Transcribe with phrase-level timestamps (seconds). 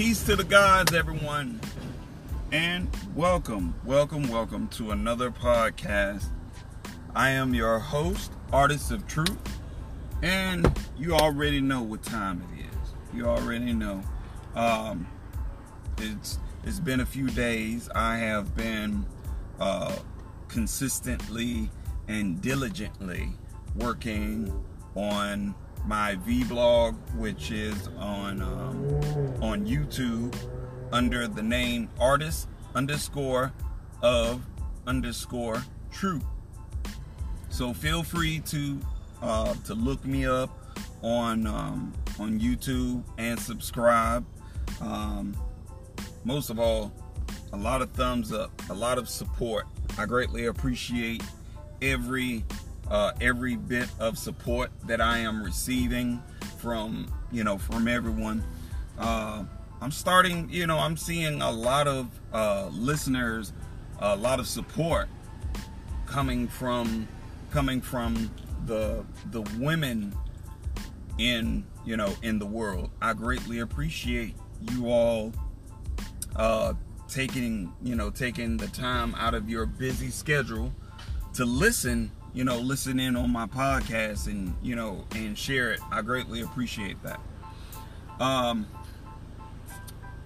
[0.00, 1.60] Peace to the gods, everyone.
[2.52, 6.24] And welcome, welcome, welcome to another podcast.
[7.14, 9.36] I am your host, Artist of Truth.
[10.22, 12.94] And you already know what time it is.
[13.14, 14.02] You already know.
[14.54, 15.06] Um,
[15.98, 17.90] it's it's been a few days.
[17.94, 19.04] I have been
[19.60, 19.94] uh,
[20.48, 21.68] consistently
[22.08, 23.34] and diligently
[23.76, 24.64] working
[24.94, 25.54] on
[25.86, 30.34] my vlog, which is on um, on YouTube
[30.92, 33.52] under the name artist underscore
[34.02, 34.44] of
[34.86, 36.20] underscore true.
[37.48, 38.80] So feel free to
[39.22, 40.50] uh, to look me up
[41.02, 44.24] on um, on YouTube and subscribe.
[44.80, 45.36] Um,
[46.24, 46.92] most of all,
[47.52, 49.66] a lot of thumbs up, a lot of support.
[49.98, 51.22] I greatly appreciate
[51.82, 52.44] every
[52.90, 56.22] uh, every bit of support that I am receiving
[56.58, 58.44] from you know from everyone.
[58.98, 59.44] Uh,
[59.82, 63.54] I'm starting, you know, I'm seeing a lot of uh, listeners,
[63.98, 65.08] a lot of support
[66.04, 67.08] coming from
[67.50, 68.30] coming from
[68.66, 70.14] the the women
[71.18, 72.90] in you know in the world.
[73.00, 74.34] I greatly appreciate
[74.72, 75.32] you all
[76.36, 76.74] uh,
[77.08, 80.72] taking you know taking the time out of your busy schedule
[81.34, 85.80] to listen you know listen in on my podcast and you know and share it.
[85.90, 87.20] I greatly appreciate that.
[88.20, 88.66] Um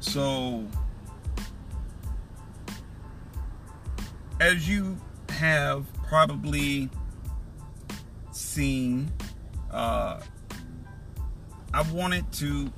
[0.01, 0.67] so
[4.41, 4.99] as you
[5.31, 6.91] have probably
[8.33, 9.11] seen
[9.71, 10.21] uh
[11.73, 12.71] i wanted to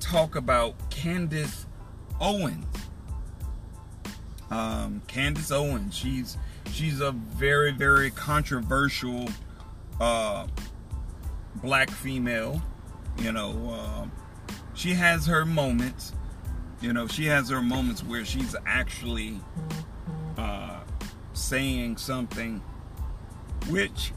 [0.00, 1.66] talk about candace
[2.20, 2.64] owens.
[4.50, 6.38] Um candace owens she's
[6.72, 9.28] she's a very very controversial
[10.00, 10.46] uh,
[11.56, 12.60] black female
[13.18, 14.06] you know uh,
[14.74, 16.12] she has her moments
[16.80, 19.40] you know she has her moments where she's actually
[20.36, 20.80] uh,
[21.32, 22.62] saying something
[23.68, 24.12] which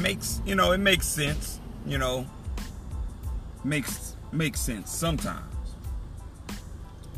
[0.00, 2.26] makes you know it makes sense you know
[3.64, 5.44] makes makes sense sometimes.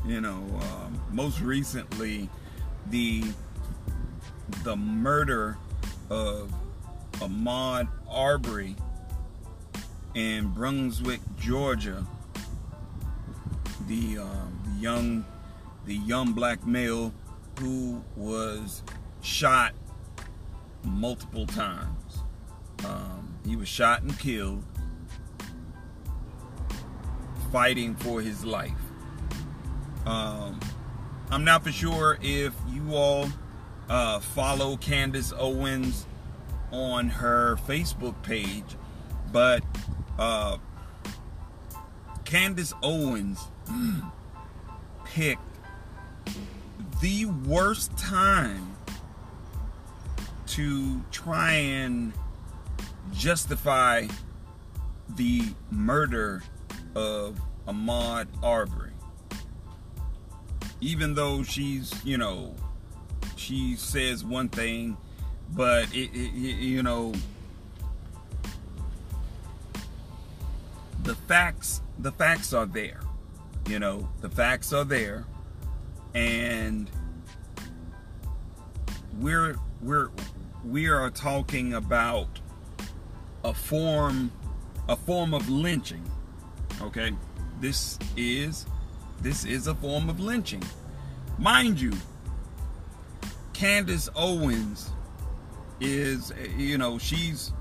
[0.07, 2.29] You know um, most recently
[2.93, 3.25] the
[4.65, 5.57] the murder
[6.11, 6.53] of
[7.15, 8.77] Ahmaud Arbery
[10.15, 12.07] in Brunswick, Georgia.
[13.89, 15.25] The, um, the young
[15.87, 17.13] the young black male
[17.59, 18.83] who was
[19.23, 19.73] shot
[20.85, 22.23] multiple times.
[22.85, 24.63] Um, he was shot and killed
[27.51, 28.73] fighting for his life.
[30.07, 30.61] Um,
[31.33, 33.27] I'm not for sure if you all
[33.89, 36.07] uh, follow Candace Owens
[36.71, 38.77] on her Facebook page,
[39.33, 39.65] but
[40.19, 40.59] uh,
[42.27, 43.41] Candace Owens
[45.07, 45.41] picked
[47.01, 48.77] the worst time
[50.49, 52.13] to try and
[53.11, 54.07] justify
[55.17, 56.43] the murder
[56.95, 58.92] of Ahmaud Arbery
[60.83, 62.55] even though she's you know
[63.37, 64.97] she says one thing
[65.55, 67.13] but it, it, you know
[71.05, 73.01] the facts the facts are there
[73.69, 75.25] you know the facts are there
[76.15, 76.91] and
[79.21, 80.11] we're we're
[80.65, 82.29] we are talking about
[83.45, 84.31] a form
[84.89, 86.05] a form of lynching
[86.83, 87.13] okay?
[87.61, 88.67] This is
[89.23, 90.63] this is a form of lynching.
[91.39, 91.93] Mind you,
[93.53, 94.91] Candace Owens
[95.81, 97.53] is, you know, she's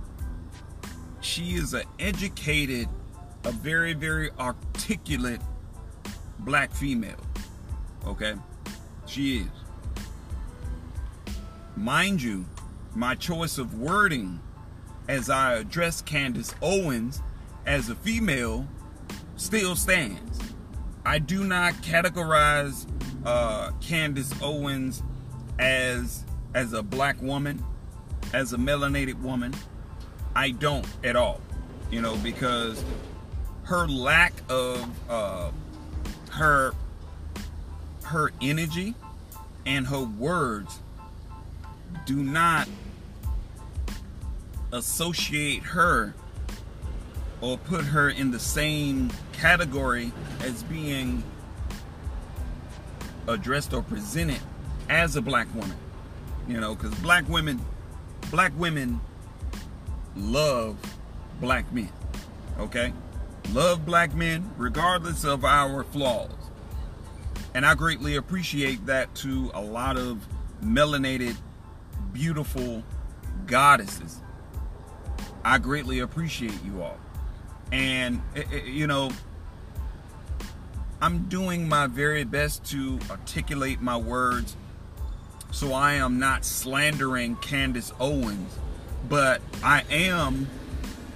[1.22, 2.90] she is an educated,
[3.46, 5.42] a very, very articulate
[6.40, 7.20] black female.
[8.06, 8.34] Okay?
[9.06, 9.48] She is.
[11.78, 12.46] Mind you,
[12.96, 14.40] my choice of wording
[15.08, 17.22] as I address Candace Owens
[17.66, 18.68] as a female
[19.35, 20.51] still stands.
[21.06, 22.88] I do not categorize
[23.26, 25.02] uh, Candace Owens
[25.59, 27.64] as as a black woman,
[28.34, 29.53] as a melanated woman.
[30.36, 31.42] I don't at all,
[31.90, 32.84] you know, because
[33.64, 35.52] her lack of uh,
[36.32, 36.74] her
[38.04, 38.96] her energy
[39.66, 40.80] and her words
[42.06, 42.68] do not
[44.72, 46.14] associate her
[47.41, 50.11] or put her in the same category
[50.41, 51.23] as being
[53.28, 54.40] addressed or presented
[54.90, 55.78] as a black woman.
[56.47, 57.59] You know, because black women,
[58.29, 59.02] black women
[60.16, 60.78] love
[61.40, 61.90] black men.
[62.59, 62.93] Okay?
[63.53, 66.32] love black men regardless of our flaws.
[67.53, 70.26] And I greatly appreciate that to a lot of
[70.64, 71.35] melanated,
[72.14, 72.84] beautiful
[73.46, 74.22] goddesses.
[75.44, 76.97] I greatly appreciate you all.
[77.72, 79.12] And, eh, eh, you know,
[81.02, 84.56] I'm doing my very best to articulate my words
[85.52, 88.58] so I am not slandering Candace Owens,
[89.09, 90.47] but I am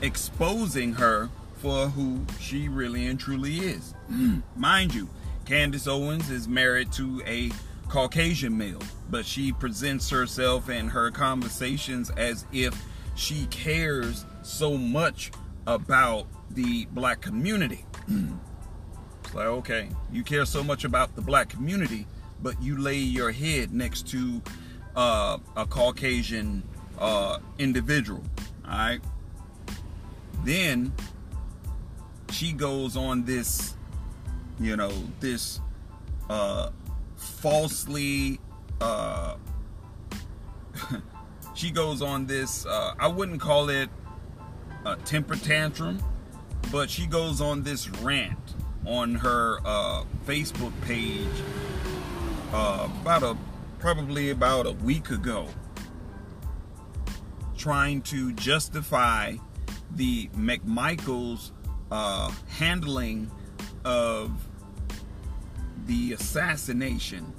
[0.02, 3.94] exposing her for who she really and truly is.
[4.56, 5.10] Mind you,
[5.46, 7.50] Candace Owens is married to a
[7.88, 12.80] Caucasian male, but she presents herself and her conversations as if
[13.16, 15.32] she cares so much
[15.66, 17.86] about the black community.
[18.08, 22.08] it's like, okay, you care so much about the black community,
[22.42, 24.42] but you lay your head next to
[24.96, 26.64] uh, a Caucasian
[27.00, 28.24] uh, individual.
[28.66, 29.02] All right.
[30.44, 30.94] Then
[32.32, 33.76] she goes on this,
[34.60, 35.60] you know, this
[36.30, 36.70] uh,
[37.16, 38.40] falsely.
[38.82, 39.36] Uh,
[41.56, 42.66] she goes on this.
[42.66, 43.90] Uh, I wouldn't call it
[44.86, 46.00] a temper tantrum,
[46.72, 48.38] but she goes on this rant
[48.86, 51.28] on her uh, Facebook page
[52.54, 53.38] uh, about a
[53.80, 55.48] probably about a week ago,
[57.58, 59.36] trying to justify
[59.96, 61.52] the McMichaels
[61.92, 63.30] uh, handling
[63.84, 64.32] of
[65.86, 67.32] the assassination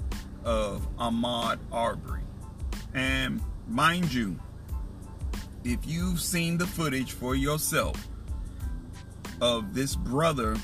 [0.44, 2.22] of Ahmaud Arbery.
[2.94, 4.38] And mind you,
[5.64, 7.96] if you've seen the footage for yourself
[9.40, 10.56] of this brother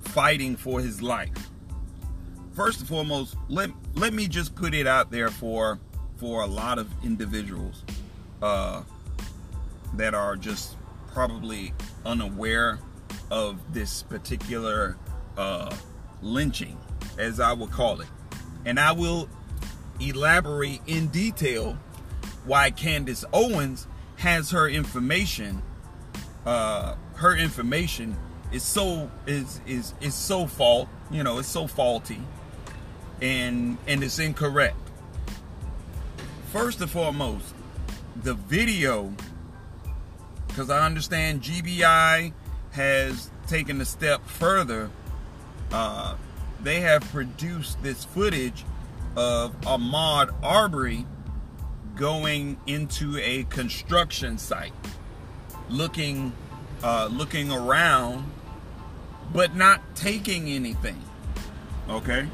[0.00, 1.50] fighting for his life,
[2.54, 5.78] first and foremost, let let me just put it out there for
[6.16, 7.84] for a lot of individuals
[8.42, 8.82] uh,
[9.94, 10.76] that are just
[11.12, 11.72] probably
[12.04, 12.78] unaware
[13.30, 14.96] of this particular
[15.36, 15.74] uh,
[16.22, 16.78] lynching,
[17.18, 18.08] as I will call it,
[18.64, 19.28] and I will
[20.00, 21.78] elaborate in detail
[22.44, 23.86] why Candace Owens
[24.16, 25.62] has her information.
[26.44, 28.16] Uh, her information
[28.52, 30.88] is so is is is so fault.
[31.10, 32.20] You know, it's so faulty
[33.20, 34.76] and and it's incorrect.
[36.52, 37.54] First and foremost,
[38.22, 39.12] the video,
[40.48, 42.32] because I understand GBI
[42.72, 44.90] has taken a step further.
[45.72, 46.16] Uh,
[46.62, 48.64] they have produced this footage
[49.16, 51.06] of Ahmaud Arbery
[51.96, 54.72] going into a construction site,
[55.68, 56.32] looking
[56.82, 58.30] uh, looking around,
[59.32, 61.02] but not taking anything.
[61.88, 62.28] Okay?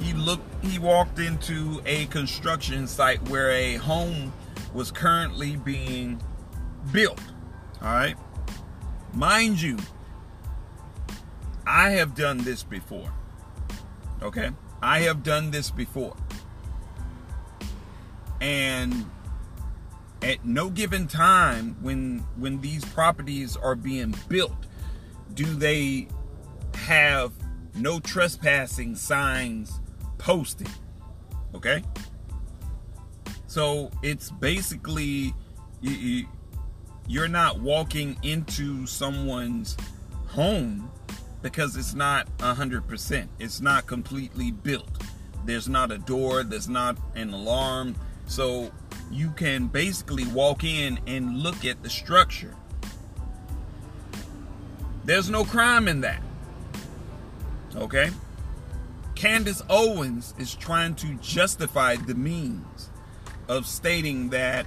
[0.00, 4.32] He looked he walked into a construction site where a home
[4.72, 6.20] was currently being
[6.92, 7.20] built
[7.80, 8.16] all right?
[9.12, 9.78] Mind you
[11.66, 13.10] i have done this before
[14.24, 14.50] okay?
[14.82, 16.16] I have done this before.
[18.40, 19.06] And
[20.24, 24.66] at no given time when when these properties are being built
[25.34, 26.08] do they
[26.74, 27.32] have
[27.74, 29.80] no trespassing signs
[30.18, 30.68] posted
[31.54, 31.82] Okay?
[33.46, 35.34] So it's basically
[35.80, 36.26] you,
[37.06, 39.76] you're not walking into someone's
[40.26, 40.90] home
[41.42, 43.28] because it's not 100%.
[43.38, 45.02] It's not completely built.
[45.44, 47.94] There's not a door, there's not an alarm.
[48.26, 48.72] So
[49.10, 52.54] you can basically walk in and look at the structure.
[55.04, 56.22] There's no crime in that.
[57.76, 58.10] Okay?
[59.14, 62.90] Candace Owens is trying to justify the means
[63.48, 64.66] of stating that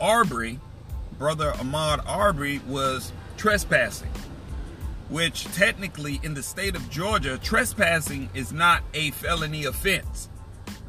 [0.00, 0.58] Arbery,
[1.18, 4.10] brother Ahmaud Arbery, was trespassing.
[5.08, 10.28] Which technically in the state of Georgia, trespassing is not a felony offense.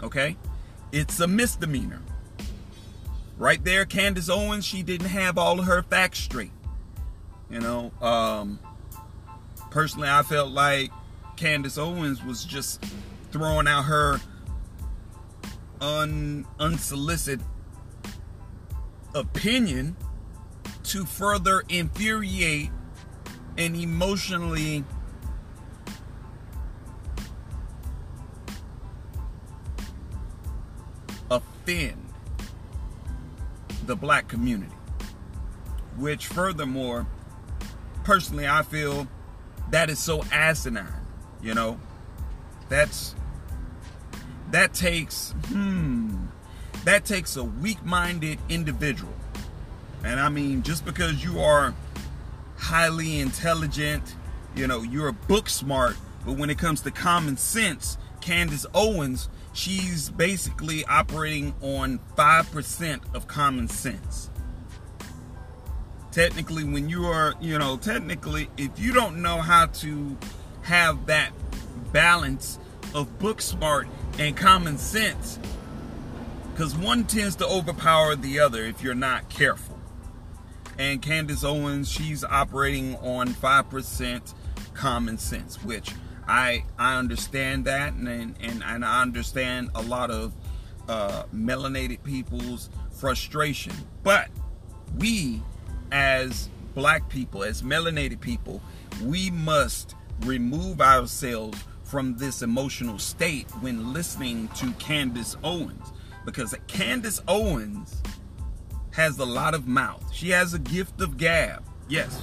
[0.03, 0.37] Okay?
[0.91, 2.01] It's a misdemeanor.
[3.37, 6.51] Right there, Candace Owens, she didn't have all of her facts straight.
[7.49, 8.59] You know, um,
[9.71, 10.91] personally, I felt like
[11.37, 12.83] Candace Owens was just
[13.31, 14.19] throwing out her
[15.79, 17.41] un, unsolicited
[19.15, 19.95] opinion
[20.83, 22.69] to further infuriate
[23.57, 24.83] and emotionally
[31.61, 31.97] offend
[33.85, 34.73] the black community.
[35.97, 37.07] Which, furthermore,
[38.03, 39.07] personally, I feel
[39.71, 40.87] that is so asinine.
[41.41, 41.79] You know,
[42.69, 43.15] that's
[44.51, 46.25] that takes hmm
[46.85, 49.13] that takes a weak-minded individual
[50.03, 51.73] And I mean, just because you are
[52.57, 54.15] highly intelligent,
[54.55, 60.09] you know, you're book smart, but when it comes to common sense, Candace Owens, she's
[60.09, 64.29] basically operating on 5% of common sense.
[66.11, 70.17] Technically, when you are, you know, technically, if you don't know how to
[70.63, 71.31] have that
[71.93, 72.59] balance
[72.93, 73.87] of book smart
[74.19, 75.39] and common sense,
[76.51, 79.79] because one tends to overpower the other if you're not careful.
[80.77, 84.33] And Candace Owens, she's operating on 5%
[84.73, 85.93] common sense, which
[86.27, 90.33] I I understand that, and and, and I understand a lot of
[90.87, 93.73] uh, melanated people's frustration.
[94.03, 94.29] But
[94.97, 95.41] we,
[95.91, 98.61] as black people, as melanated people,
[99.03, 105.91] we must remove ourselves from this emotional state when listening to Candace Owens,
[106.25, 108.01] because Candace Owens
[108.91, 110.03] has a lot of mouth.
[110.13, 111.63] She has a gift of gab.
[111.89, 112.21] Yes,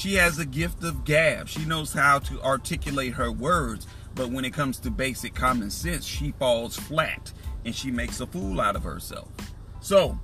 [0.00, 1.46] she has a gift of gab.
[1.46, 6.06] She knows how to articulate her words, but when it comes to basic common sense,
[6.06, 7.30] she falls flat
[7.66, 9.28] and she makes a fool out of herself.
[9.82, 10.18] So,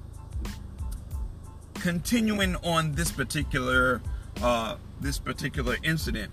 [1.75, 4.01] continuing on this particular
[4.43, 6.33] uh, this particular incident,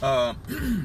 [0.00, 0.34] uh,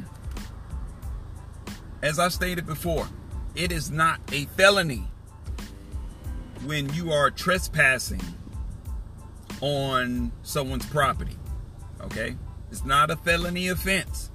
[2.01, 3.07] as I stated before,
[3.53, 5.03] it is not a felony
[6.65, 8.23] when you are trespassing
[9.61, 11.37] on someone's property.
[12.01, 12.35] Okay?
[12.71, 14.31] It's not a felony offense.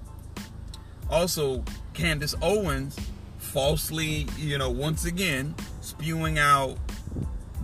[1.11, 2.99] Also, Candace Owens
[3.39, 6.79] falsely, you know, once again, spewing out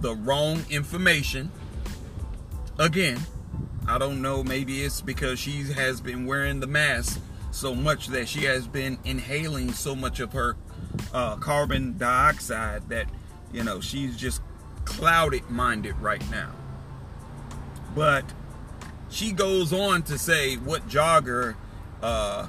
[0.00, 1.50] the wrong information.
[2.78, 3.20] Again,
[3.86, 7.20] I don't know, maybe it's because she has been wearing the mask
[7.52, 10.56] so much that she has been inhaling so much of her
[11.14, 13.06] uh, carbon dioxide that,
[13.52, 14.42] you know, she's just
[14.84, 16.52] clouded minded right now.
[17.94, 18.24] But
[19.16, 21.56] she goes on to say what jogger
[22.02, 22.46] uh,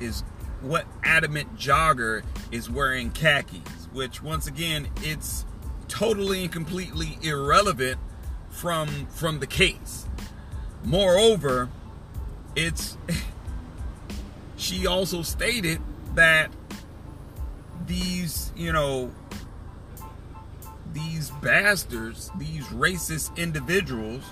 [0.00, 0.24] is
[0.60, 5.44] what adamant jogger is wearing khakis, which once again it's
[5.86, 8.00] totally and completely irrelevant
[8.50, 10.06] from from the case.
[10.82, 11.68] Moreover,
[12.56, 12.98] it's
[14.56, 15.80] she also stated
[16.16, 16.50] that
[17.86, 19.12] these, you know,
[20.92, 24.24] these bastards, these racist individuals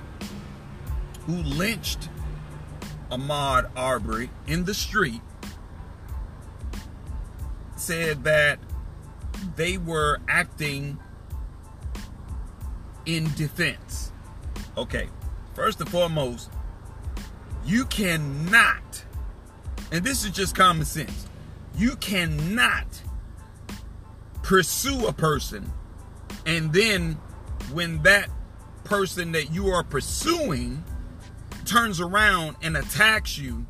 [1.27, 2.09] who lynched
[3.11, 5.21] Ahmaud Arbery in the street
[7.77, 8.59] said that
[9.55, 10.99] they were acting
[13.05, 14.13] in defense.
[14.77, 15.09] Okay,
[15.55, 16.51] first and foremost,
[17.65, 19.05] you cannot,
[19.93, 21.29] and this is just common sense,
[21.77, 23.03] you cannot
[24.43, 25.73] pursue a person
[26.47, 27.15] and then
[27.73, 28.31] when that
[28.85, 30.83] person that you are pursuing
[31.67, 33.67] turns around and attacks you,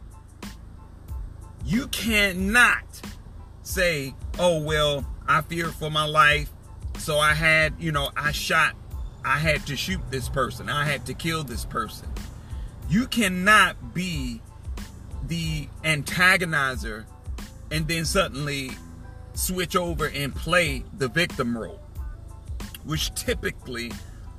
[1.64, 2.84] you cannot
[3.62, 6.50] say, oh, well, I feared for my life.
[6.98, 8.74] So I had, you know, I shot,
[9.24, 12.08] I had to shoot this person, I had to kill this person.
[12.88, 14.40] You cannot be
[15.26, 17.04] the antagonizer
[17.70, 18.70] and then suddenly
[19.34, 21.80] switch over and play the victim role,
[22.84, 23.90] which typically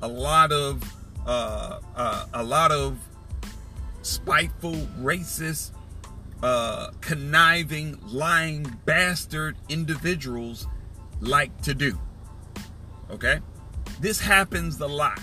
[0.01, 0.81] a lot of
[1.25, 2.97] uh, uh, a lot of
[4.07, 5.71] spiteful, racist,
[6.41, 10.67] uh, conniving, lying, bastard individuals
[11.19, 11.99] like to do.
[13.09, 13.39] Okay?
[13.99, 15.21] This happens a lot.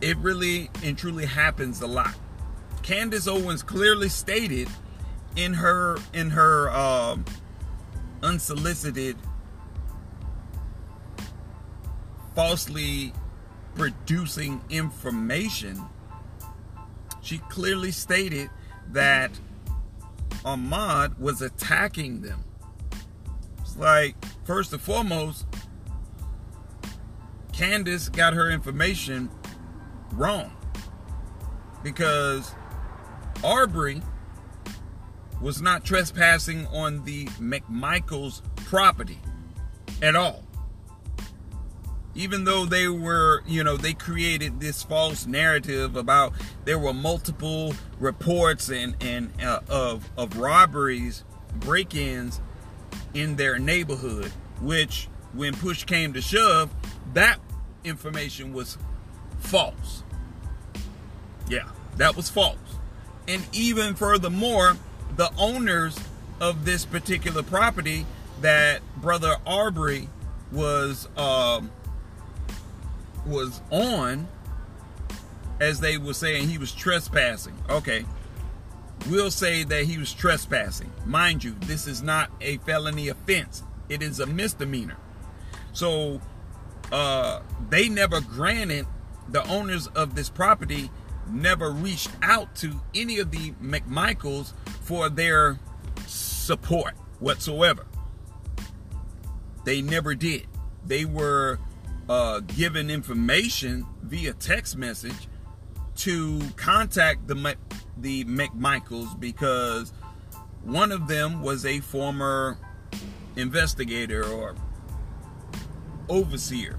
[0.00, 2.14] It really and truly happens a lot.
[2.82, 4.68] Candace Owens clearly stated
[5.36, 7.24] in her in her um,
[8.22, 9.16] unsolicited
[12.34, 13.12] falsely
[13.74, 15.82] producing information
[17.24, 18.50] she clearly stated
[18.92, 19.30] that
[20.44, 22.44] Ahmaud was attacking them.
[23.60, 24.14] It's like,
[24.44, 25.46] first and foremost,
[27.52, 29.30] Candace got her information
[30.12, 30.52] wrong.
[31.82, 32.54] Because
[33.42, 34.02] Arbery
[35.40, 39.18] was not trespassing on the McMichaels property
[40.02, 40.43] at all
[42.14, 46.32] even though they were, you know, they created this false narrative about
[46.64, 51.24] there were multiple reports and and uh, of of robberies,
[51.56, 52.40] break-ins
[53.14, 54.30] in their neighborhood,
[54.60, 56.72] which when push came to shove,
[57.12, 57.38] that
[57.82, 58.78] information was
[59.38, 60.02] false.
[61.48, 62.56] Yeah, that was false.
[63.26, 64.76] And even furthermore,
[65.16, 65.98] the owners
[66.40, 68.06] of this particular property
[68.40, 70.08] that brother Arbery
[70.52, 71.70] was um,
[73.26, 74.28] was on
[75.60, 77.56] as they were saying, he was trespassing.
[77.70, 78.04] Okay.
[79.08, 80.90] We'll say that he was trespassing.
[81.04, 83.62] Mind you, this is not a felony offense.
[83.88, 84.96] It is a misdemeanor.
[85.72, 86.20] So
[86.90, 88.86] uh, they never granted
[89.28, 90.90] the owners of this property
[91.30, 94.52] never reached out to any of the McMichaels
[94.82, 95.58] for their
[96.06, 97.86] support whatsoever.
[99.64, 100.46] They never did.
[100.86, 101.58] They were
[102.08, 105.28] uh, given information via text message
[105.96, 107.56] to contact the
[107.98, 109.92] the McMichaels because
[110.62, 112.58] one of them was a former
[113.36, 114.54] investigator or
[116.08, 116.78] overseer.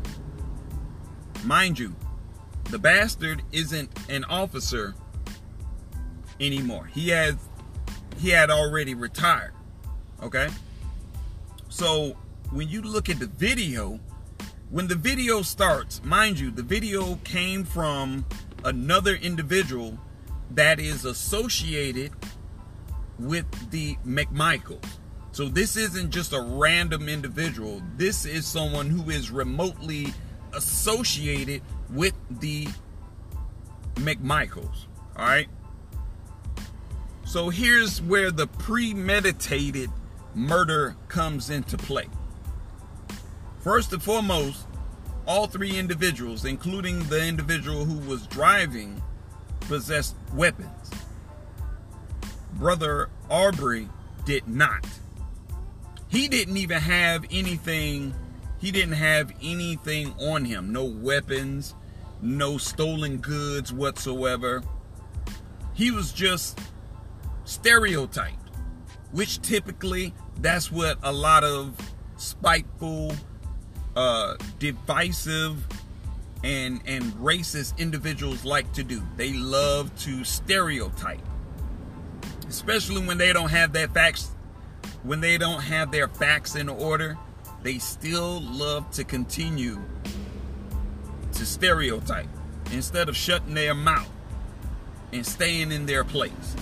[1.44, 1.96] Mind you,
[2.66, 4.96] the bastard isn't an officer
[6.40, 6.86] anymore.
[6.86, 7.36] He has
[8.18, 9.54] he had already retired.
[10.22, 10.50] Okay?
[11.70, 12.16] So
[12.52, 14.00] when you look at the video,
[14.70, 18.26] when the video starts, mind you, the video came from
[18.64, 19.98] another individual
[20.52, 22.12] that is associated
[23.20, 24.86] with the McMichaels.
[25.32, 27.82] So this isn't just a random individual.
[27.98, 30.14] This is someone who is remotely
[30.54, 32.68] associated with the
[33.96, 34.86] McMichaels.
[35.18, 35.48] All right.
[37.26, 39.90] So here's where the premeditated
[40.34, 42.08] murder comes into play.
[43.66, 44.68] First and foremost,
[45.26, 49.02] all three individuals, including the individual who was driving,
[49.62, 50.92] possessed weapons.
[52.54, 53.90] Brother Arbery
[54.24, 54.86] did not.
[56.10, 58.14] He didn't even have anything,
[58.60, 60.72] he didn't have anything on him.
[60.72, 61.74] No weapons,
[62.22, 64.62] no stolen goods whatsoever.
[65.74, 66.60] He was just
[67.46, 68.52] stereotyped,
[69.12, 71.76] which typically that's what a lot of
[72.16, 73.16] spiteful,
[73.96, 75.58] uh, divisive,
[76.44, 79.02] and and racist individuals like to do.
[79.18, 81.22] They love to stereotype,
[82.48, 84.30] especially when they don't have that facts,
[85.04, 87.18] when they don't have their facts in order.
[87.64, 89.82] They still love to continue
[91.34, 92.28] to stereotype
[92.72, 94.10] instead of shutting their mouth
[95.12, 96.56] and staying in their place.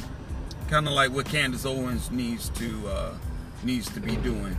[0.70, 3.14] Kind of like what Candace Owens needs to uh,
[3.64, 4.58] needs to be doing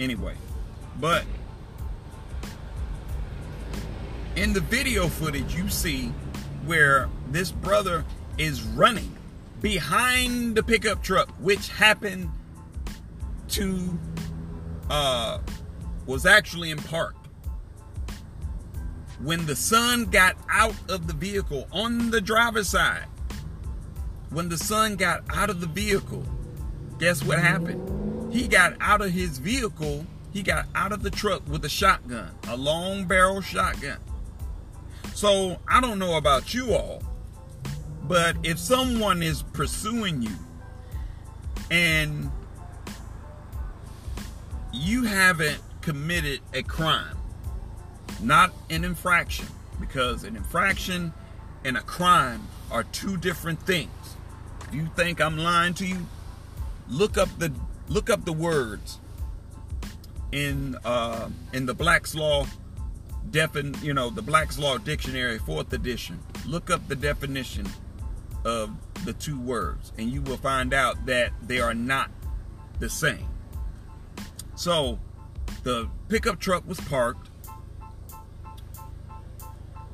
[0.00, 0.34] anyway.
[0.98, 1.24] But
[4.38, 6.12] in the video footage, you see
[6.64, 8.04] where this brother
[8.38, 9.16] is running
[9.60, 12.30] behind the pickup truck, which happened
[13.48, 13.98] to
[14.88, 15.38] uh,
[16.06, 17.16] was actually in park.
[19.20, 23.06] When the son got out of the vehicle on the driver's side,
[24.30, 26.24] when the son got out of the vehicle,
[27.00, 28.32] guess what happened?
[28.32, 32.30] He got out of his vehicle, he got out of the truck with a shotgun,
[32.46, 33.98] a long barrel shotgun.
[35.18, 37.02] So I don't know about you all,
[38.04, 40.36] but if someone is pursuing you
[41.72, 42.30] and
[44.72, 47.18] you haven't committed a crime,
[48.22, 49.46] not an infraction,
[49.80, 51.12] because an infraction
[51.64, 53.90] and a crime are two different things.
[54.68, 56.06] If you think I'm lying to you,
[56.88, 57.52] look up the
[57.88, 59.00] look up the words
[60.30, 62.46] in uh, in the Black's Law
[63.30, 66.20] defin you know the Black's Law Dictionary, fourth edition.
[66.46, 67.66] Look up the definition
[68.44, 68.70] of
[69.04, 72.10] the two words, and you will find out that they are not
[72.78, 73.28] the same.
[74.54, 74.98] So
[75.62, 77.30] the pickup truck was parked.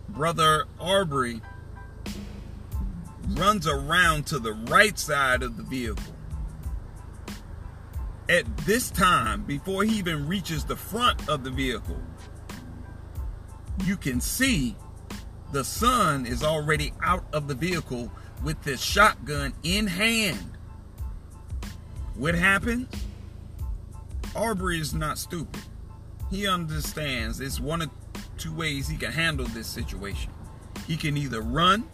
[0.08, 1.40] Brother Arbery
[3.30, 6.14] runs around to the right side of the vehicle.
[8.28, 12.00] At this time, before he even reaches the front of the vehicle,
[13.84, 14.76] you can see
[15.52, 18.10] the son is already out of the vehicle
[18.42, 20.52] with this shotgun in hand.
[22.14, 22.88] What happens?
[24.36, 25.62] Arbery is not stupid.
[26.30, 27.90] He understands it's one of
[28.38, 30.32] two ways he can handle this situation.
[30.86, 31.88] He can either run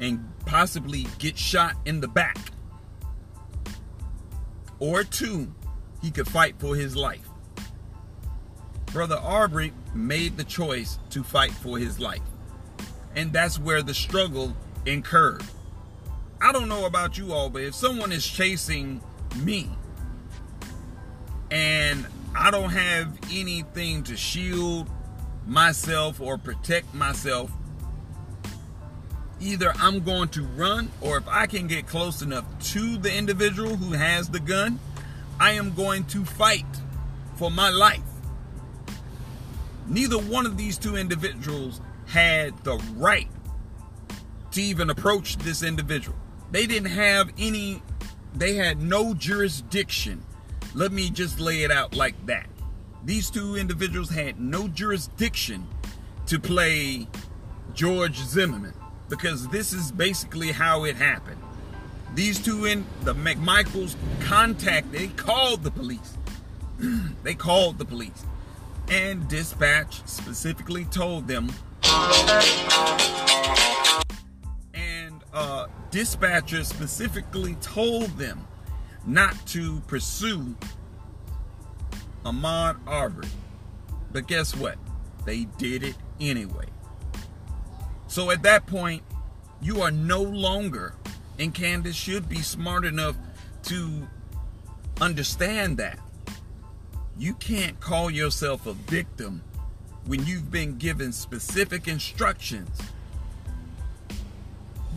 [0.00, 2.38] and possibly get shot in the back,
[4.78, 5.54] or two,
[6.00, 7.28] he could fight for his life.
[8.92, 12.20] Brother Arbery made the choice to fight for his life.
[13.16, 14.54] And that's where the struggle
[14.86, 15.44] incurred.
[16.40, 19.00] I don't know about you all, but if someone is chasing
[19.36, 19.70] me
[21.50, 24.90] and I don't have anything to shield
[25.46, 27.50] myself or protect myself,
[29.40, 33.76] either I'm going to run or if I can get close enough to the individual
[33.76, 34.80] who has the gun,
[35.38, 36.66] I am going to fight
[37.36, 38.00] for my life.
[39.86, 43.28] Neither one of these two individuals had the right
[44.52, 46.16] to even approach this individual.
[46.50, 47.82] They didn't have any,
[48.34, 50.24] they had no jurisdiction.
[50.74, 52.48] Let me just lay it out like that.
[53.04, 55.66] These two individuals had no jurisdiction
[56.26, 57.08] to play
[57.74, 58.74] George Zimmerman
[59.08, 61.40] because this is basically how it happened.
[62.14, 66.16] These two in the McMichaels contact, they called the police.
[67.22, 68.24] they called the police.
[68.88, 71.50] And dispatch specifically told them
[74.74, 78.46] and uh, dispatcher specifically told them
[79.06, 80.54] not to pursue
[82.24, 83.28] Ahmaud Arbery.
[84.12, 84.76] But guess what?
[85.24, 86.66] They did it anyway.
[88.06, 89.02] So at that point,
[89.60, 90.94] you are no longer,
[91.38, 93.16] and Candace should be smart enough
[93.64, 94.06] to
[95.00, 95.98] understand that.
[97.22, 99.44] You can't call yourself a victim
[100.06, 102.76] when you've been given specific instructions.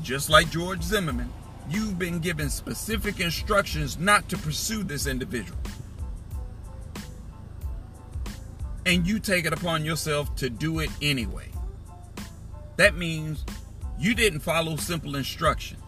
[0.01, 1.31] Just like George Zimmerman,
[1.69, 5.59] you've been given specific instructions not to pursue this individual.
[8.87, 11.49] And you take it upon yourself to do it anyway.
[12.77, 13.45] That means
[13.99, 15.83] you didn't follow simple instructions.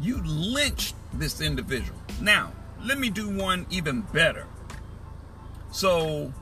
[0.00, 2.00] You lynched this individual.
[2.20, 2.50] Now,
[2.84, 4.46] let me do one even better.
[5.70, 6.32] So,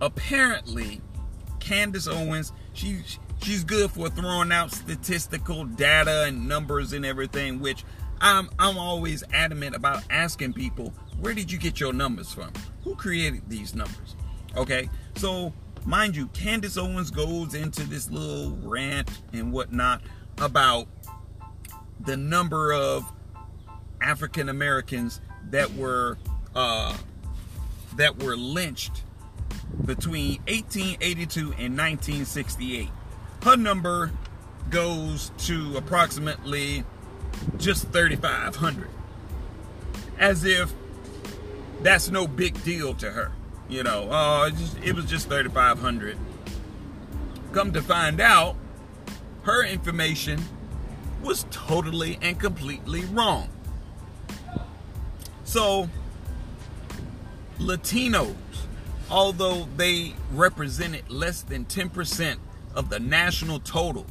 [0.00, 1.00] apparently,
[1.60, 3.02] Candace Owens, she
[3.42, 7.84] she's good for throwing out statistical data and numbers and everything, which
[8.20, 12.52] I'm I'm always adamant about asking people, where did you get your numbers from?
[12.82, 14.16] Who created these numbers?
[14.56, 15.52] Okay, so
[15.84, 20.02] mind you, Candace Owens goes into this little rant and whatnot
[20.38, 20.86] about
[22.00, 23.10] the number of
[24.04, 26.18] African Americans that were
[26.54, 26.96] uh,
[27.96, 29.02] that were lynched
[29.84, 32.88] between 1882 and 1968.
[33.42, 34.12] Her number
[34.70, 36.84] goes to approximately
[37.58, 38.88] just 3,500,
[40.18, 40.72] as if
[41.82, 43.32] that's no big deal to her.
[43.68, 44.50] You know, uh,
[44.82, 46.18] it, was just 3,500.
[47.52, 48.56] Come to find out,
[49.42, 50.40] her information
[51.22, 53.48] was totally and completely wrong.
[55.54, 55.88] So,
[57.60, 58.34] Latinos,
[59.08, 62.38] although they represented less than 10%
[62.74, 64.04] of the national total,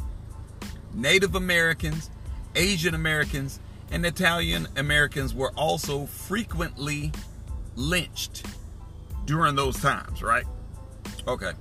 [0.93, 2.09] Native Americans,
[2.55, 3.59] Asian Americans,
[3.91, 7.11] and Italian Americans were also frequently
[7.75, 8.45] lynched
[9.25, 10.45] during those times, right?
[11.27, 11.51] Okay.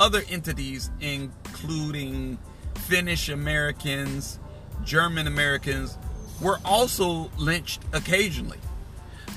[0.00, 2.38] Other entities, including
[2.74, 4.40] Finnish Americans,
[4.82, 5.96] German Americans,
[6.40, 8.58] were also lynched occasionally.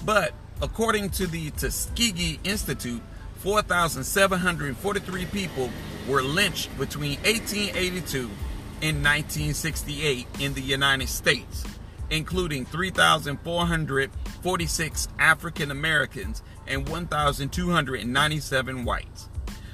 [0.05, 3.01] But according to the Tuskegee Institute,
[3.39, 5.69] 4,743 people
[6.07, 8.29] were lynched between 1882
[8.81, 11.63] and 1968 in the United States,
[12.11, 19.29] including 3,446 African Americans and 1,297 whites.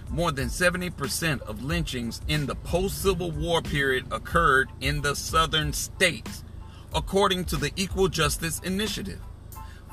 [0.09, 5.73] More than 70% of lynchings in the post Civil War period occurred in the southern
[5.73, 6.45] states,
[6.93, 9.19] according to the Equal Justice Initiative.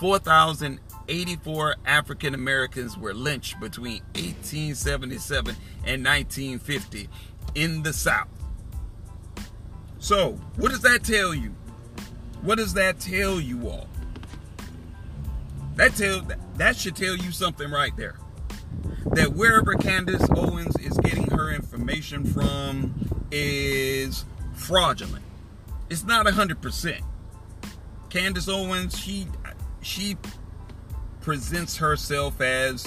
[0.00, 7.08] 4,084 African Americans were lynched between 1877 and 1950
[7.54, 8.28] in the South.
[9.98, 11.54] So, what does that tell you?
[12.42, 13.88] What does that tell you all?
[15.74, 16.22] That tell
[16.56, 18.16] that should tell you something right there.
[19.12, 22.94] That wherever Candace Owens is getting her information from
[23.30, 25.24] is fraudulent.
[25.90, 27.02] It's not hundred percent.
[28.08, 29.26] Candace Owens, she
[29.80, 30.16] she
[31.20, 32.86] presents herself as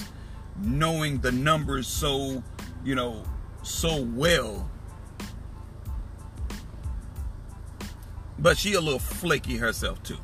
[0.61, 2.43] knowing the numbers so,
[2.83, 3.23] you know,
[3.63, 4.69] so well.
[8.39, 10.17] But she a little flaky herself too.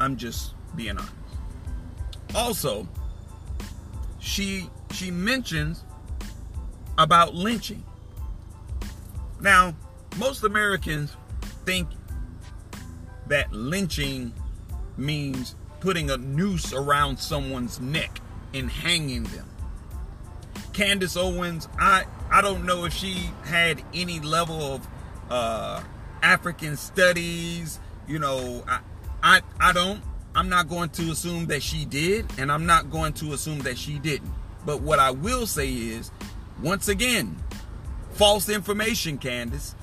[0.00, 1.12] I'm just being honest.
[2.34, 2.88] Also,
[4.18, 5.84] she she mentions
[6.96, 7.84] about lynching.
[9.40, 9.74] Now,
[10.18, 11.12] most Americans
[11.64, 11.88] think
[13.28, 14.32] that lynching
[14.96, 18.20] means putting a noose around someone's neck
[18.54, 19.46] and hanging them.
[20.72, 24.88] Candace Owens, I I don't know if she had any level of
[25.30, 25.82] uh,
[26.22, 27.80] African studies.
[28.06, 28.80] You know, I
[29.22, 30.02] I I don't.
[30.34, 33.76] I'm not going to assume that she did, and I'm not going to assume that
[33.76, 34.30] she didn't.
[34.64, 36.12] But what I will say is,
[36.62, 37.36] once again,
[38.12, 39.74] false information, Candace.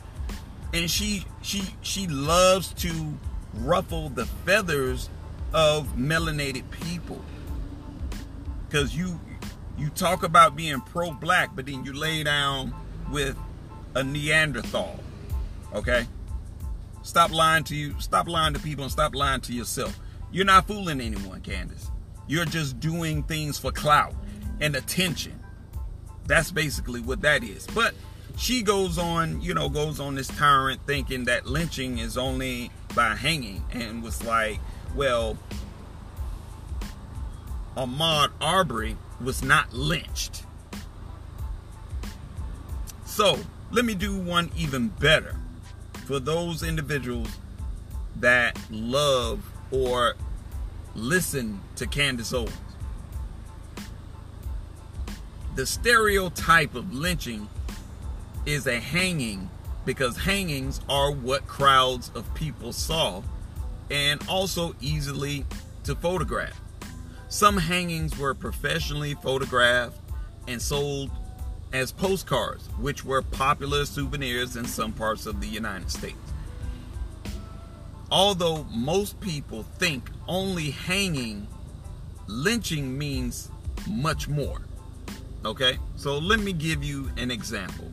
[0.73, 3.17] And she she she loves to
[3.55, 5.09] ruffle the feathers
[5.53, 7.23] of melanated people.
[8.71, 9.19] Cause you
[9.77, 12.73] You talk about being pro black, but then you lay down
[13.11, 13.37] with
[13.93, 14.99] a Neanderthal.
[15.73, 16.07] Okay?
[17.03, 17.93] Stop lying to you.
[17.99, 19.99] Stop lying to people and stop lying to yourself.
[20.31, 21.91] You're not fooling anyone, Candace.
[22.27, 24.15] You're just doing things for clout
[24.61, 25.39] and attention.
[26.25, 27.67] That's basically what that is.
[27.67, 27.93] But
[28.37, 33.13] she goes on, you know, goes on this tyrant thinking that lynching is only by
[33.15, 34.59] hanging and was like,
[34.95, 35.37] well,
[37.75, 40.43] Ahmaud Arbery was not lynched.
[43.05, 43.39] So,
[43.71, 45.35] let me do one even better
[46.05, 47.27] for those individuals
[48.17, 50.15] that love or
[50.95, 52.51] listen to Candace Owens.
[55.55, 57.49] The stereotype of lynching
[58.45, 59.49] is a hanging
[59.85, 63.21] because hangings are what crowds of people saw
[63.89, 65.45] and also easily
[65.83, 66.59] to photograph.
[67.29, 69.99] Some hangings were professionally photographed
[70.47, 71.11] and sold
[71.73, 76.17] as postcards, which were popular souvenirs in some parts of the United States.
[78.11, 81.47] Although most people think only hanging,
[82.27, 83.49] lynching means
[83.89, 84.61] much more.
[85.43, 87.91] Okay, so let me give you an example.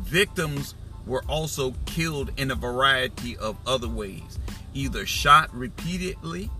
[0.00, 0.74] Victims
[1.06, 4.38] were also killed in a variety of other ways
[4.74, 6.50] either shot repeatedly,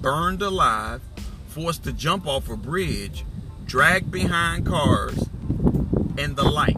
[0.00, 1.00] burned alive,
[1.48, 3.24] forced to jump off a bridge,
[3.66, 5.28] dragged behind cars,
[6.16, 6.76] and the like.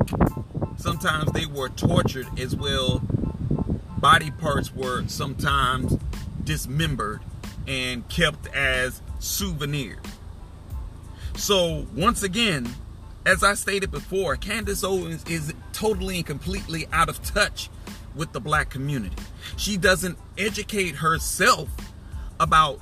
[0.79, 3.01] Sometimes they were tortured as well.
[3.99, 5.97] Body parts were sometimes
[6.43, 7.21] dismembered
[7.69, 9.99] and kept as souvenirs.
[11.37, 12.75] So, once again,
[13.25, 17.71] as I stated before, Candace Owens is totally and completely out of touch
[18.15, 19.17] with the black community.
[19.57, 21.69] She doesn't educate herself
[22.41, 22.81] about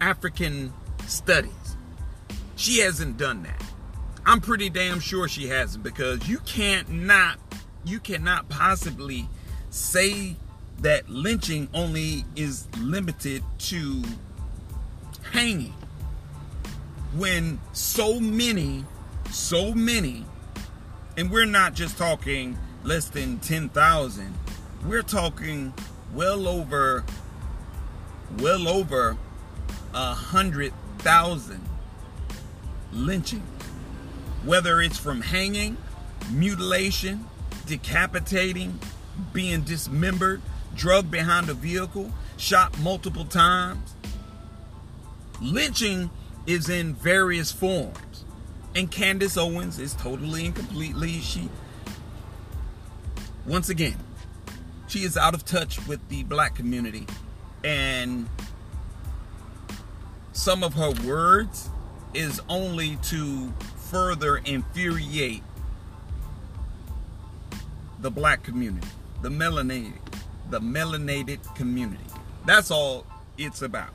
[0.00, 0.72] African
[1.06, 1.76] studies.
[2.56, 3.62] She hasn't done that.
[4.24, 7.38] I'm pretty damn sure she hasn't because you can't not
[7.84, 9.28] you cannot possibly
[9.70, 10.36] say
[10.78, 14.02] that lynching only is limited to
[15.32, 15.74] hanging
[17.14, 18.84] when so many
[19.30, 20.24] so many
[21.16, 24.34] and we're not just talking less than 10,000
[24.86, 25.72] we're talking
[26.14, 27.04] well over
[28.38, 29.16] well over
[29.94, 31.68] a hundred thousand
[32.92, 33.42] lynching,
[34.44, 35.76] whether it's from hanging,
[36.30, 37.26] mutilation,
[37.66, 38.78] decapitating,
[39.32, 40.40] being dismembered,
[40.74, 43.94] drugged behind a vehicle, shot multiple times.
[45.40, 46.10] Lynching
[46.46, 47.96] is in various forms.
[48.74, 51.48] And Candace Owens is totally and completely, she,
[53.46, 53.96] once again,
[54.88, 57.06] she is out of touch with the black community.
[57.64, 58.28] And
[60.32, 61.68] some of her words
[62.14, 63.52] is only to
[63.90, 65.42] further infuriate
[68.00, 68.88] the black community,
[69.20, 69.92] the melanated,
[70.50, 72.04] the melanated community.
[72.46, 73.06] That's all
[73.38, 73.94] it's about.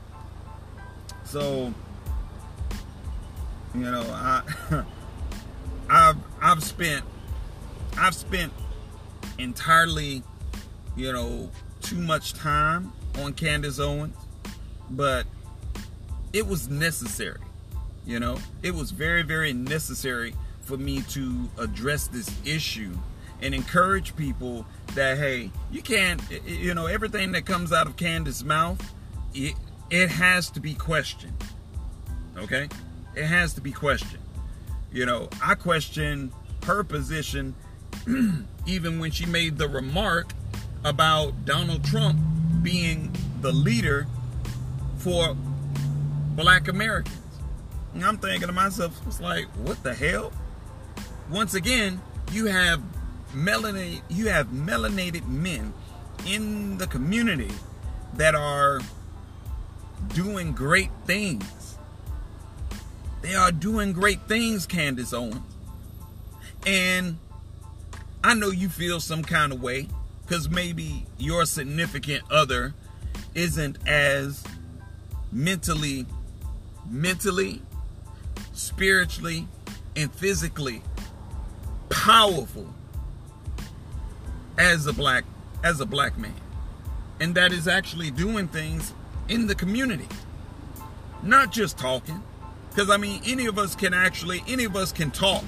[1.24, 1.74] So,
[3.74, 4.42] you know, I
[5.90, 7.04] I've I've spent
[7.96, 8.52] I've spent
[9.38, 10.22] entirely,
[10.96, 11.50] you know,
[11.80, 14.16] too much time on Candace Owens,
[14.90, 15.26] but
[16.32, 17.40] it was necessary.
[18.06, 22.96] You know, it was very, very necessary for me to address this issue
[23.40, 28.44] and encourage people that hey, you can't, you know, everything that comes out of Candace's
[28.44, 28.80] mouth,
[29.34, 29.54] it
[29.90, 31.36] it has to be questioned.
[32.36, 32.68] Okay,
[33.14, 34.22] it has to be questioned.
[34.92, 36.32] You know, I question
[36.64, 37.54] her position
[38.66, 40.32] even when she made the remark
[40.84, 42.18] about Donald Trump
[42.62, 44.06] being the leader
[44.98, 45.36] for
[46.34, 47.16] black Americans.
[47.94, 50.32] And I'm thinking to myself, it's like, what the hell?
[51.30, 52.00] Once again,
[52.32, 52.82] you have
[53.32, 55.72] melanated, you have melanated men
[56.26, 57.50] in the community
[58.14, 58.80] that are
[60.14, 61.44] doing great things.
[63.22, 65.42] They are doing great things, Candace Owens.
[66.66, 67.18] And
[68.22, 69.88] I know you feel some kind of way
[70.22, 72.74] because maybe your significant other
[73.34, 74.42] isn't as
[75.32, 76.06] mentally
[76.90, 77.62] mentally
[78.58, 79.46] spiritually,
[79.96, 80.82] and physically
[81.88, 82.66] powerful
[84.58, 85.24] as a black
[85.64, 86.34] as a black man.
[87.20, 88.92] And that is actually doing things
[89.28, 90.08] in the community.
[91.22, 92.22] Not just talking.
[92.78, 95.42] Because I mean any of us can actually any of us can talk.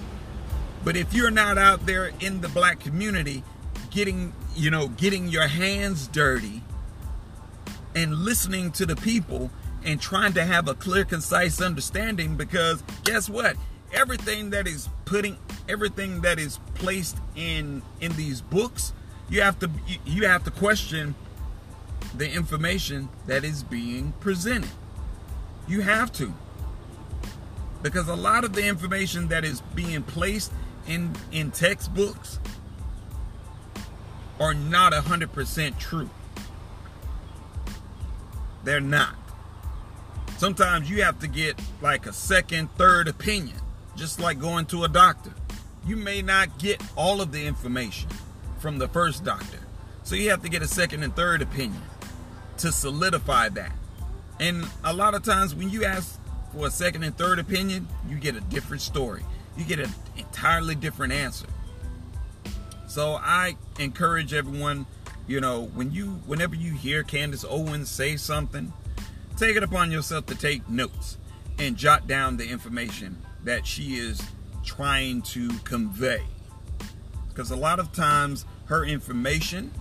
[0.83, 3.45] But if you're not out there in the black community
[3.93, 6.61] getting, you know, getting your hands dirty
[7.95, 9.53] and listening to the people
[9.85, 13.55] and trying to have a clear, concise understanding because guess what?
[13.93, 15.39] Everything that is putting
[15.69, 18.93] everything that is placed in in these books,
[19.29, 19.71] you have to
[20.05, 21.15] you have to question
[22.13, 24.73] the information that is being presented.
[25.69, 26.35] You have to.
[27.83, 30.53] Because a lot of the information that is being placed
[30.87, 32.39] in in textbooks
[34.39, 36.09] are not 100% true.
[38.65, 39.15] They're not.
[40.39, 43.59] Sometimes you have to get like a second, third opinion,
[43.97, 45.33] just like going to a doctor.
[45.87, 48.09] You may not get all of the information
[48.59, 49.59] from the first doctor.
[50.03, 51.83] So you have to get a second and third opinion
[52.59, 53.73] to solidify that.
[54.39, 56.19] And a lot of times when you ask
[56.53, 59.25] for a second and third opinion, you get a different story.
[59.57, 61.47] You get an entirely different answer.
[62.87, 64.87] So I encourage everyone,
[65.27, 68.73] you know, when you whenever you hear Candace Owens say something,
[69.37, 71.19] take it upon yourself to take notes
[71.59, 74.21] and jot down the information that she is
[74.65, 76.23] trying to convey.
[77.29, 79.73] Because a lot of times her information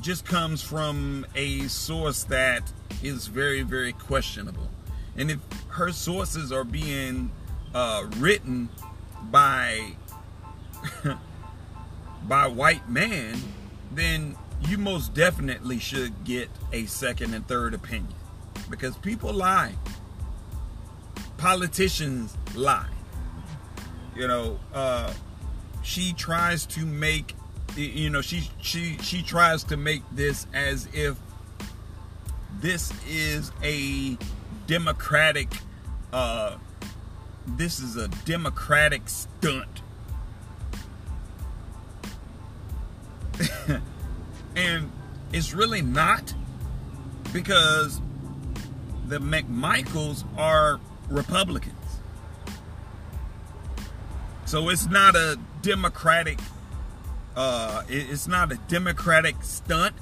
[0.00, 4.68] just comes from a source that is very, very questionable.
[5.16, 5.38] And if
[5.78, 7.30] her sources are being
[7.72, 8.68] uh, written
[9.30, 9.92] by
[12.24, 13.36] by white man,
[13.92, 18.12] then you most definitely should get a second and third opinion
[18.68, 19.72] because people lie.
[21.36, 22.88] Politicians lie.
[24.16, 25.12] You know, uh,
[25.84, 27.36] she tries to make,
[27.76, 31.16] you know, she she she tries to make this as if
[32.60, 34.18] this is a
[34.66, 35.48] democratic.
[36.12, 36.56] Uh,
[37.46, 39.82] this is a democratic stunt
[44.56, 44.90] and
[45.32, 46.34] it's really not
[47.32, 48.00] because
[49.06, 51.74] the McMichaels are Republicans.
[54.44, 56.38] So it's not a democratic
[57.36, 59.94] uh it's not a democratic stunt.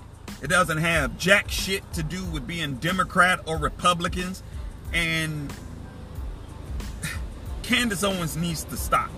[0.42, 4.42] It doesn't have jack shit to do with being Democrat or Republicans
[4.92, 5.53] and
[7.66, 9.11] Candace Owens needs to stop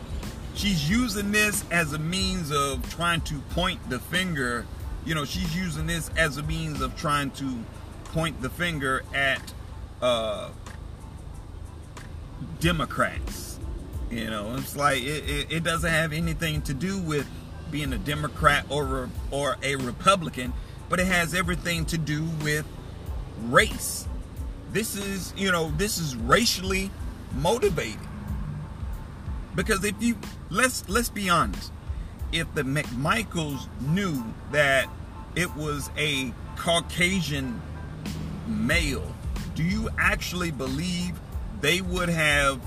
[0.58, 4.66] she's using this as a means of trying to point the finger.
[5.06, 7.64] You know, she's using this as a means of trying to
[8.06, 9.40] point the finger at
[10.02, 10.50] uh,
[12.60, 13.58] Democrats.
[14.10, 17.26] You know, it's like it, it, it, doesn't have anything to do with
[17.70, 20.54] being a Democrat or or a Republican,
[20.88, 22.66] but it has everything to do with
[23.44, 24.08] race.
[24.72, 26.90] This is, you know, this is racially
[27.34, 28.07] motivated.
[29.58, 30.16] Because if you
[30.50, 31.72] let's let's be honest,
[32.30, 34.88] if the McMichaels knew that
[35.34, 37.60] it was a Caucasian
[38.46, 39.12] male,
[39.56, 41.18] do you actually believe
[41.60, 42.60] they would have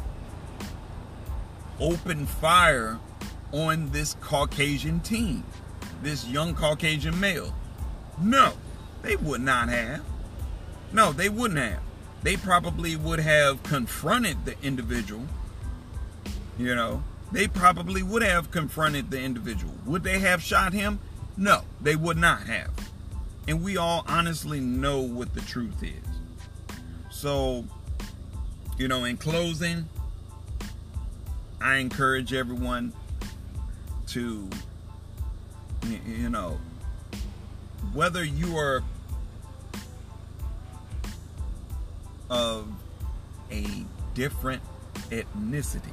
[1.80, 3.00] opened fire
[3.54, 5.46] on this Caucasian team,
[6.04, 7.56] this young Caucasian male?
[8.22, 8.52] No,
[9.02, 10.02] they would not have.
[10.92, 11.80] No, they wouldn't have.
[12.24, 15.26] They probably would have confronted the individual
[16.58, 19.74] you know, they probably would have confronted the individual.
[19.86, 21.00] Would they have shot him?
[21.38, 22.72] No, they would not have.
[23.48, 25.94] And we all honestly know what the truth is.
[27.10, 27.66] So,
[28.78, 29.88] you know, in closing,
[31.62, 32.94] I encourage everyone
[34.08, 34.50] to,
[36.08, 36.60] you know,
[37.94, 38.84] whether you are
[42.30, 42.68] of
[43.52, 43.66] a
[44.14, 44.62] different
[45.10, 45.92] ethnicity,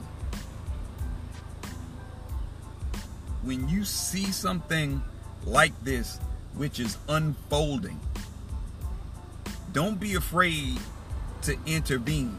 [3.42, 5.02] when you see something
[5.44, 6.18] like this,
[6.54, 8.00] which is unfolding,
[9.72, 10.78] don't be afraid
[11.42, 12.36] to intervene.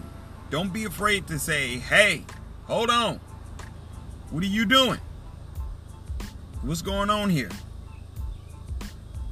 [0.49, 2.23] Don't be afraid to say, hey,
[2.65, 3.19] hold on.
[4.31, 4.99] What are you doing?
[6.61, 7.49] What's going on here?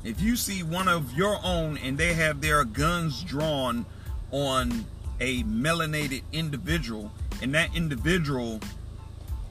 [0.04, 3.86] If you see one of your own and they have their guns drawn
[4.32, 4.86] on
[5.20, 7.12] a melanated individual
[7.42, 8.62] and that individual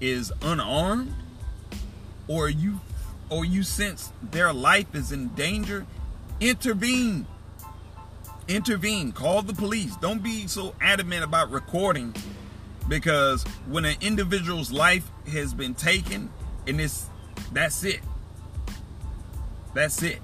[0.00, 1.12] is unarmed,
[2.28, 2.80] or you
[3.28, 5.86] or you sense their life is in danger,
[6.40, 7.26] intervene.
[8.48, 9.10] Intervene.
[9.12, 9.96] Call the police.
[9.96, 12.14] Don't be so adamant about recording
[12.88, 16.30] because when an individual's life has been taken
[16.66, 17.06] and it's
[17.52, 18.00] that's it.
[19.74, 20.20] That's it.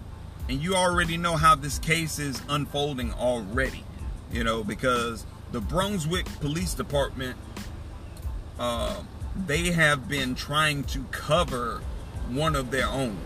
[0.49, 3.85] And you already know how this case is unfolding already.
[4.33, 7.37] You know, because the Brunswick Police Department
[8.59, 9.03] uh,
[9.47, 11.81] they have been trying to cover
[12.31, 13.17] one of their own.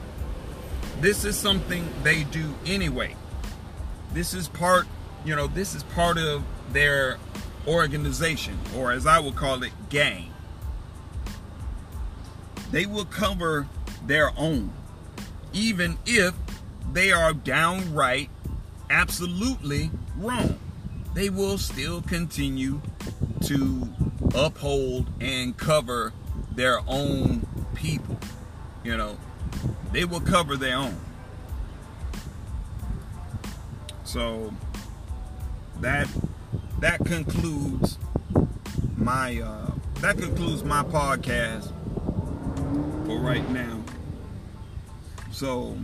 [1.00, 3.14] This is something they do anyway.
[4.12, 4.86] This is part,
[5.24, 6.42] you know, this is part of
[6.72, 7.18] their
[7.66, 10.32] organization, or as I would call it, gang.
[12.70, 13.66] They will cover
[14.06, 14.72] their own,
[15.52, 16.34] even if
[16.92, 18.30] they are downright,
[18.88, 20.58] absolutely wrong.
[21.14, 22.80] They will still continue
[23.42, 23.88] to
[24.34, 26.12] uphold and cover
[26.52, 28.18] their own people.
[28.86, 29.18] You know,
[29.90, 30.96] they will cover their own.
[34.04, 34.54] So
[35.80, 36.06] that
[36.78, 37.98] that concludes
[38.96, 39.72] my uh,
[40.02, 41.72] that concludes my podcast
[43.06, 43.82] for right now.
[45.32, 45.76] So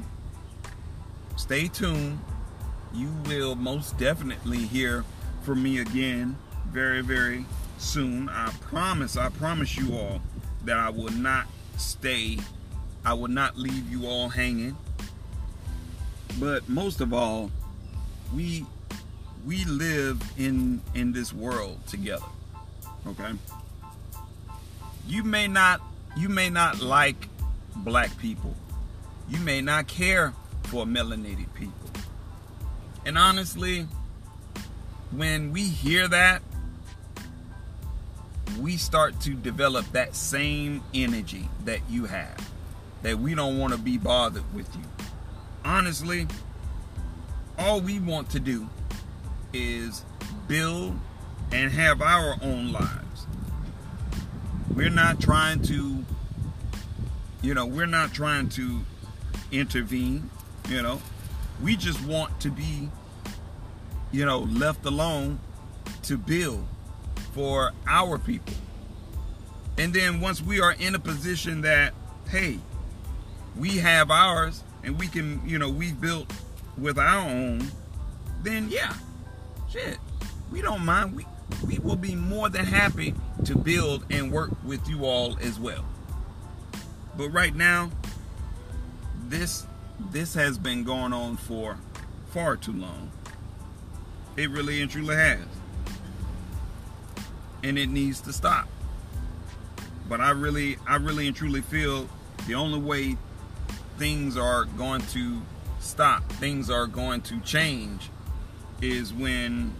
[1.34, 2.20] stay tuned.
[2.94, 5.04] You will most definitely hear
[5.42, 6.36] from me again
[6.68, 7.46] very, very
[7.78, 8.28] soon.
[8.28, 10.20] I promise, I promise you all
[10.64, 12.38] that I will not stay,
[13.04, 14.76] I will not leave you all hanging.
[16.38, 17.50] But most of all,
[18.34, 18.64] we
[19.44, 22.24] we live in in this world together.
[23.06, 23.32] Okay?
[25.06, 25.80] You may not
[26.16, 27.28] you may not like
[27.76, 28.54] black people.
[29.28, 30.32] You may not care
[30.64, 31.90] for melanated people.
[33.04, 33.86] And honestly,
[35.10, 36.42] when we hear that,
[38.60, 42.51] we start to develop that same energy that you have.
[43.02, 44.82] That we don't want to be bothered with you.
[45.64, 46.26] Honestly,
[47.58, 48.68] all we want to do
[49.52, 50.04] is
[50.48, 50.98] build
[51.50, 53.26] and have our own lives.
[54.74, 56.04] We're not trying to,
[57.42, 58.80] you know, we're not trying to
[59.50, 60.30] intervene,
[60.68, 61.00] you know.
[61.62, 62.88] We just want to be,
[64.10, 65.38] you know, left alone
[66.04, 66.66] to build
[67.32, 68.54] for our people.
[69.78, 71.94] And then once we are in a position that,
[72.28, 72.58] hey,
[73.56, 76.32] we have ours and we can, you know, we've built
[76.78, 77.70] with our own,
[78.42, 78.94] then yeah,
[79.70, 79.98] shit,
[80.50, 81.14] we don't mind.
[81.14, 81.26] We
[81.66, 85.84] we will be more than happy to build and work with you all as well.
[87.16, 87.90] But right now,
[89.28, 89.66] this
[90.10, 91.78] this has been going on for
[92.30, 93.10] far too long.
[94.36, 95.44] It really and truly has.
[97.62, 98.68] And it needs to stop.
[100.08, 102.08] But I really I really and truly feel
[102.46, 103.16] the only way
[104.02, 105.40] things are going to
[105.78, 108.10] stop, things are going to change
[108.80, 109.72] is when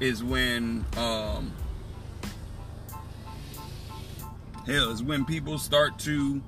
[0.00, 1.52] is when um
[4.66, 6.42] hell is when people start to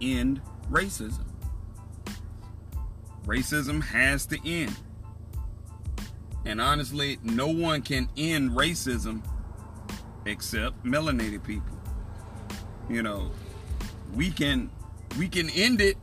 [0.00, 1.24] end racism.
[3.26, 4.76] Racism has to end.
[6.44, 9.20] And honestly, no one can end racism
[10.26, 11.78] except melanated people.
[12.88, 13.30] You know,
[14.14, 14.70] we can
[15.18, 15.96] we can end it,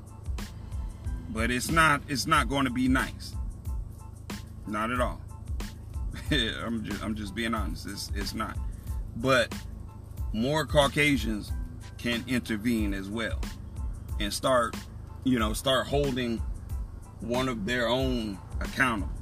[1.29, 3.35] but it's not it's not going to be nice.
[4.67, 5.21] Not at all.
[6.31, 7.87] I'm just I'm just being honest.
[7.87, 8.57] It's it's not.
[9.17, 9.53] But
[10.33, 11.51] more Caucasians
[11.97, 13.39] can intervene as well
[14.19, 14.75] and start,
[15.23, 16.41] you know, start holding
[17.21, 19.13] one of their own accountable.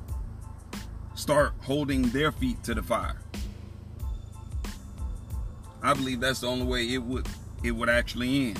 [1.15, 3.21] Start holding their feet to the fire.
[5.81, 7.27] I believe that's the only way it would
[7.63, 8.59] it would actually end.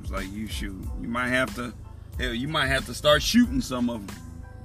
[0.00, 0.80] It's like you shoot.
[1.00, 1.72] You might have to
[2.18, 4.16] hell, you might have to start shooting some of them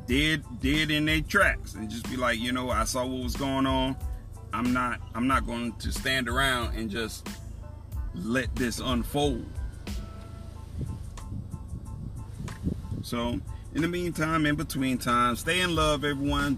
[0.08, 3.36] dead dead in their tracks and just be like, you know, I saw what was
[3.36, 3.96] going on.
[4.54, 7.28] I'm not I'm not going to stand around and just
[8.14, 9.46] let this unfold.
[13.02, 13.40] So,
[13.74, 16.58] in the meantime, in between time, stay in love, everyone.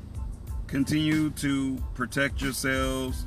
[0.68, 3.26] Continue to protect yourselves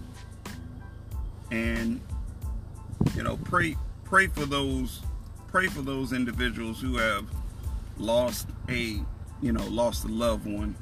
[1.51, 2.01] and
[3.15, 5.03] you know, pray pray for those
[5.49, 7.27] pray for those individuals who have
[7.97, 9.01] lost a
[9.41, 10.77] you know lost a loved one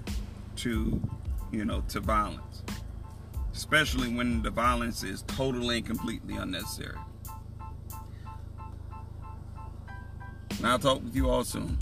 [0.57, 1.01] to
[1.53, 2.63] you know to violence
[3.53, 6.99] especially when the violence is totally and completely unnecessary.
[10.59, 11.79] And i'll talk with you all soon